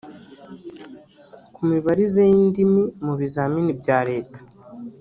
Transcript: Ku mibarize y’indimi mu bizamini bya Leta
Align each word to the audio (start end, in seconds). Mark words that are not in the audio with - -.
Ku 1.53 1.59
mibarize 1.71 2.21
y’indimi 2.29 2.81
mu 3.05 3.13
bizamini 3.19 3.71
bya 3.81 3.97
Leta 4.09 4.39